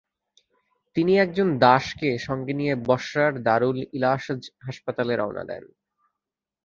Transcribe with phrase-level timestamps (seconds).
[0.95, 5.63] তিনি একজন দাসকে সঙ্গে নিয়ে বসরার দারুল ইলাসজ হাসপাতালে রওনা দেন।